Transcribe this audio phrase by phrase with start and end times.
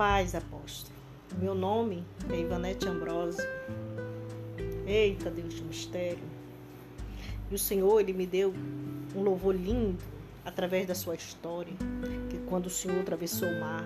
[0.00, 0.96] paz, apóstolo.
[1.38, 3.44] Meu nome é Ivanete Ambrosio.
[4.86, 6.24] Eita, Deus de mistério.
[7.50, 8.54] E o Senhor, Ele me deu
[9.14, 10.02] um louvor lindo
[10.42, 11.74] através da sua história,
[12.30, 13.84] que quando o Senhor atravessou o mar,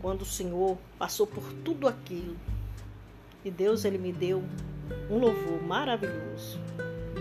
[0.00, 2.36] quando o Senhor passou por tudo aquilo,
[3.44, 4.44] e Deus, Ele me deu
[5.10, 6.60] um louvor maravilhoso.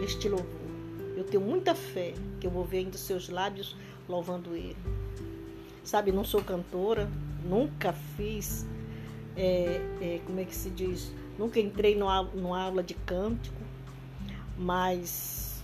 [0.04, 0.70] Este louvor,
[1.16, 3.76] eu tenho muita fé que eu vou ver ainda seus lábios
[4.08, 4.97] louvando Ele.
[5.88, 7.10] Sabe, não sou cantora,
[7.46, 8.68] nunca fiz,
[9.38, 11.14] é, é, como é que se diz?
[11.40, 13.56] Nunca entrei numa, aula de cântico,
[14.58, 15.64] mas,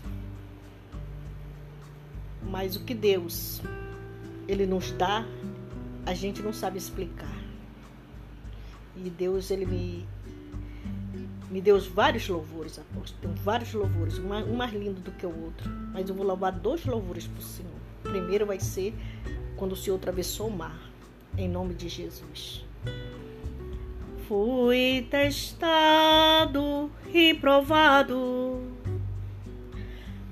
[2.41, 3.62] mas o que Deus
[4.48, 5.26] Ele nos dá,
[6.05, 7.44] a gente não sabe explicar.
[8.96, 10.08] E Deus, Ele me,
[11.52, 13.21] me deu vários louvores, apóstolo.
[13.21, 15.70] Tem vários louvores, um mais, lindo do que o outro.
[15.91, 17.74] Mas eu vou louvar dois louvores para o Senhor.
[18.05, 18.93] O primeiro vai ser
[19.63, 20.91] quando o Senhor atravessou o mar,
[21.37, 22.65] em nome de Jesus.
[24.27, 28.61] Fui testado e provado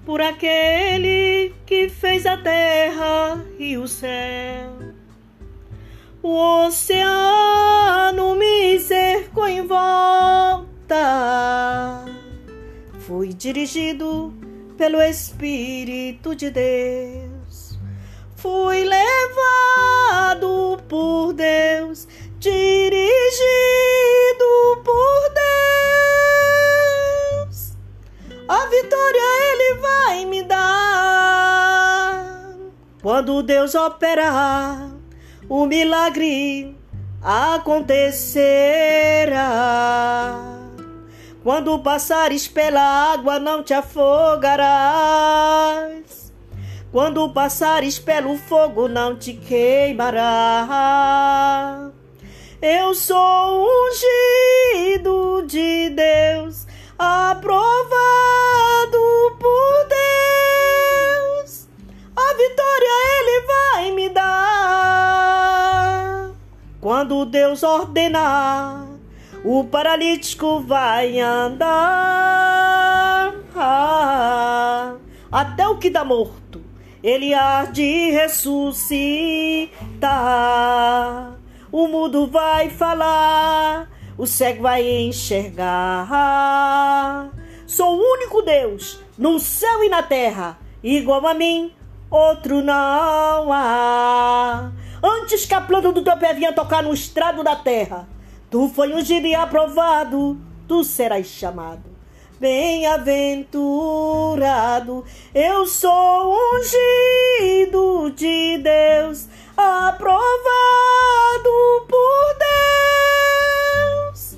[0.06, 4.70] por aquele que fez a terra e o céu.
[6.22, 10.66] O oceano me cercou em volta.
[13.00, 14.34] Fui dirigido
[14.78, 17.21] pelo Espírito de Deus.
[22.42, 23.22] Dirigido
[24.84, 25.30] por
[27.46, 27.74] Deus.
[28.48, 32.26] A vitória Ele vai me dar.
[33.04, 34.90] Quando Deus operar,
[35.48, 36.76] o milagre
[37.22, 38.08] acontecerá.
[41.44, 44.82] Quando passares pela água, não te afogarás.
[46.92, 50.22] Quando passares pelo fogo, não te queimará.
[52.62, 57.50] Eu sou ungido de Deus, aprovado
[59.40, 59.88] por
[61.40, 61.68] Deus.
[62.16, 65.50] A vitória Ele vai me dar.
[66.80, 68.86] Quando Deus ordenar,
[69.44, 71.72] o paralítico vai andar.
[73.56, 74.98] Ah,
[75.32, 76.62] até o que dá morto,
[77.02, 79.72] ele há de ressuscitar
[81.72, 86.10] o mudo vai falar, o cego vai enxergar.
[87.66, 91.72] Sou o único Deus no céu e na terra, igual a mim,
[92.10, 94.70] outro não há.
[95.02, 98.10] Antes que a planta do teu pé vinha tocar no estrado da terra,
[98.50, 101.90] tu foi ungido e aprovado, tu serás chamado.
[102.40, 110.46] Bem-aventurado, eu sou ungido de Deus, aprovado
[111.88, 112.36] por
[114.10, 114.38] Deus.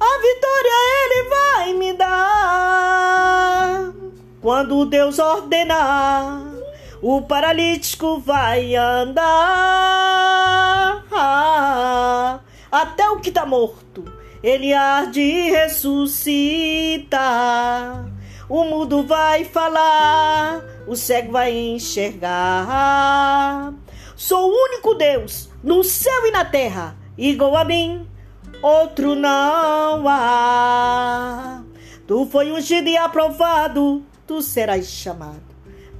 [0.00, 3.92] A vitória Ele vai me dar.
[4.40, 6.42] Quando Deus ordenar,
[7.00, 9.44] o paralítico vai andar.
[12.70, 14.04] até o que está morto,
[14.42, 17.04] ele há de ressuscitar.
[18.48, 22.64] O mudo vai falar, o cego vai enxergar.
[24.16, 28.06] Sou o único Deus no céu e na terra, igual a mim,
[28.62, 31.62] outro não há.
[32.06, 35.54] Tu foi ungido e aprovado, tu serás chamado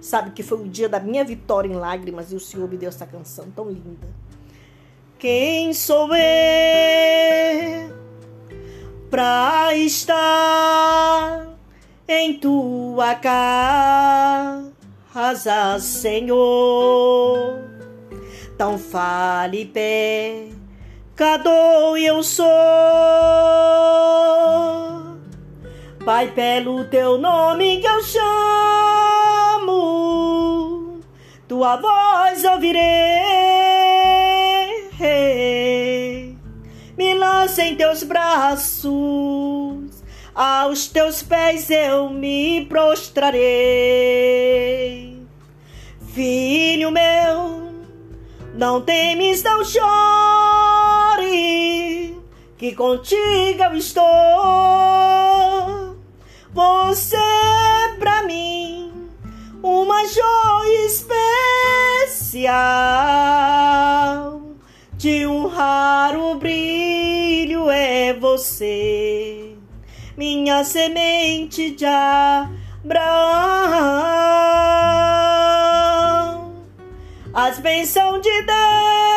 [0.00, 2.88] Sabe que foi o dia da minha vitória em lágrimas e o Senhor me deu
[2.88, 4.08] essa canção tão linda.
[5.18, 7.96] Quem sou eu
[9.08, 11.56] para estar
[12.08, 14.68] em tua casa,
[15.78, 17.62] Senhor?
[18.58, 20.48] Tão fale pé
[21.12, 22.46] pecador eu sou.
[26.04, 28.02] Pai, pelo teu nome que eu
[29.62, 29.70] chamo,
[31.46, 32.82] tua voz ouvirei.
[36.98, 38.92] Me lança em teus braços,
[40.34, 43.42] aos teus pés eu me prostrarei.
[46.12, 47.70] Filho meu,
[48.54, 50.31] não temes, não chores
[52.62, 54.06] que contigo eu estou.
[56.52, 57.16] Você
[57.98, 59.10] pra mim
[59.60, 62.52] uma joia especial
[64.96, 69.56] de um raro brilho é você,
[70.16, 72.52] minha semente de Abraão.
[77.34, 79.11] As bênçãos de Deus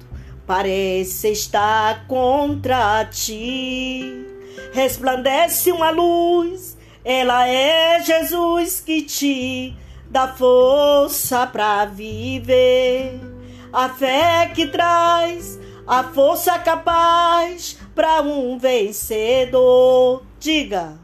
[0.46, 4.28] parece estar contra ti,
[4.74, 9.74] resplandece uma luz, ela é Jesus que te
[10.10, 13.29] dá força para viver.
[13.72, 20.24] A fé que traz a força capaz para um vencedor.
[20.40, 20.98] Diga,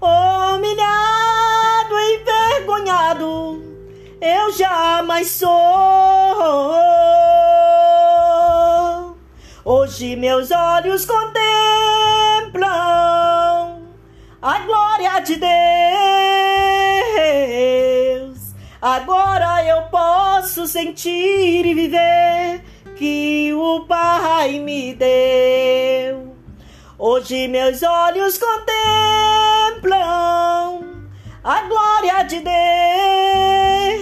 [0.00, 0.84] humilhado,
[2.14, 3.62] envergonhado,
[4.20, 5.50] eu jamais sou.
[9.64, 11.44] Hoje meus olhos contemplam
[14.42, 15.54] a glória de Deus.
[18.82, 19.53] Agora
[20.44, 22.62] posso sentir e viver
[22.96, 26.36] que o Pai me deu.
[26.98, 28.74] Hoje meus olhos contemplam
[31.42, 32.40] a glória de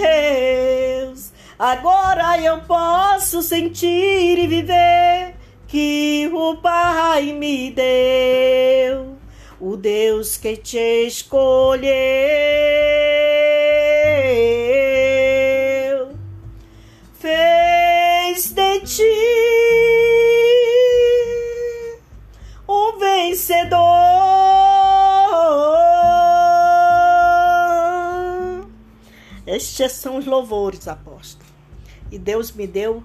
[0.02, 1.32] Deus.
[1.56, 5.36] Agora eu posso sentir e viver
[5.68, 9.16] que o Pai me deu,
[9.60, 11.92] o Deus que te escolheu,
[29.62, 31.48] Estes são os louvores, apóstolo.
[32.10, 33.00] E Deus me deu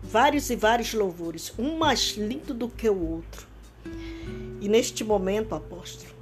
[0.00, 3.48] vários e vários louvores, um mais lindo do que o outro.
[4.60, 6.14] E neste momento, apóstolo,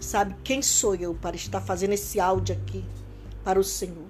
[0.00, 2.84] sabe quem sou eu para estar fazendo esse áudio aqui
[3.44, 4.08] para o Senhor?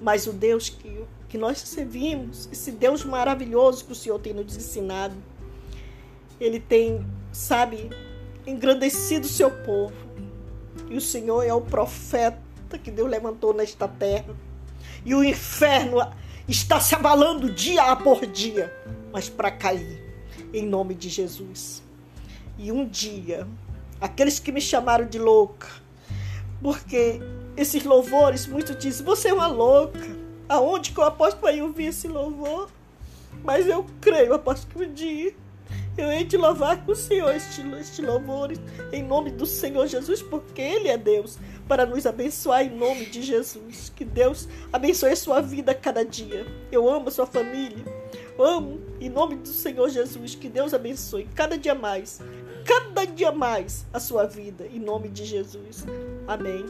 [0.00, 4.56] Mas o Deus que, que nós servimos, esse Deus maravilhoso que o Senhor tem nos
[4.56, 5.16] ensinado,
[6.40, 7.90] ele tem, sabe,
[8.46, 9.92] engrandecido o seu povo.
[10.88, 14.34] E o Senhor é o profeta que Deus levantou nesta terra.
[15.04, 15.98] E o inferno
[16.48, 18.74] está se abalando dia por dia,
[19.12, 20.02] mas para cair,
[20.52, 21.82] em nome de Jesus.
[22.58, 23.46] E um dia,
[24.00, 25.68] aqueles que me chamaram de louca,
[26.60, 27.20] porque
[27.56, 30.28] esses louvores, muitos dizem, você é uma louca.
[30.48, 32.70] Aonde que eu aposto para eu ouvir esse louvor?
[33.44, 35.34] Mas eu creio, aposto que um dia
[35.96, 38.52] eu hei de louvar com o Senhor este, este louvor
[38.92, 43.20] em nome do Senhor Jesus, porque Ele é Deus, para nos abençoar em nome de
[43.20, 43.92] Jesus.
[43.94, 46.46] Que Deus abençoe a sua vida cada dia.
[46.70, 47.84] Eu amo a sua família.
[48.38, 50.34] amo em nome do Senhor Jesus.
[50.36, 52.20] Que Deus abençoe cada dia mais,
[52.64, 55.84] cada dia mais a sua vida, em nome de Jesus.
[56.26, 56.64] Amém.